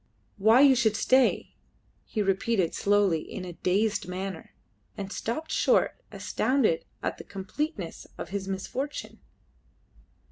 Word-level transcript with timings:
"Why 0.39 0.61
you 0.61 0.73
should 0.73 0.95
stay!" 0.95 1.53
he 2.05 2.23
repeated 2.23 2.73
slowly, 2.73 3.19
in 3.21 3.45
a 3.45 3.53
dazed 3.53 4.07
manner, 4.07 4.55
and 4.97 5.11
stopped 5.13 5.51
short, 5.51 6.01
astounded 6.11 6.85
at 7.03 7.19
the 7.19 7.23
completeness 7.23 8.07
of 8.17 8.29
his 8.29 8.47
misfortune. 8.47 9.19